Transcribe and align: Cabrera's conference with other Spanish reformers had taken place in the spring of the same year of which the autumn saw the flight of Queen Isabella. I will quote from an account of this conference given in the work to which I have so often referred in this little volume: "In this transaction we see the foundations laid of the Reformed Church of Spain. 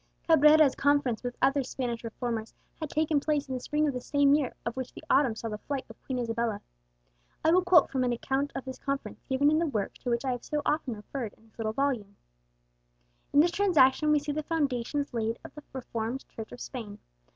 Cabrera's 0.27 0.73
conference 0.73 1.21
with 1.21 1.37
other 1.43 1.61
Spanish 1.61 2.03
reformers 2.03 2.55
had 2.79 2.89
taken 2.89 3.19
place 3.19 3.47
in 3.47 3.53
the 3.53 3.59
spring 3.59 3.87
of 3.87 3.93
the 3.93 4.01
same 4.01 4.33
year 4.33 4.55
of 4.65 4.75
which 4.75 4.91
the 4.95 5.03
autumn 5.11 5.35
saw 5.35 5.47
the 5.47 5.59
flight 5.59 5.85
of 5.91 6.03
Queen 6.05 6.17
Isabella. 6.17 6.59
I 7.45 7.51
will 7.51 7.61
quote 7.63 7.91
from 7.91 8.03
an 8.03 8.11
account 8.11 8.51
of 8.55 8.65
this 8.65 8.79
conference 8.79 9.21
given 9.29 9.51
in 9.51 9.59
the 9.59 9.67
work 9.67 9.93
to 9.99 10.09
which 10.09 10.25
I 10.25 10.31
have 10.31 10.43
so 10.43 10.63
often 10.65 10.95
referred 10.95 11.33
in 11.33 11.43
this 11.43 11.59
little 11.59 11.73
volume: 11.73 12.15
"In 13.31 13.41
this 13.41 13.51
transaction 13.51 14.09
we 14.11 14.17
see 14.17 14.31
the 14.31 14.41
foundations 14.41 15.13
laid 15.13 15.37
of 15.45 15.53
the 15.53 15.61
Reformed 15.71 16.25
Church 16.29 16.51
of 16.51 16.59
Spain. 16.59 16.97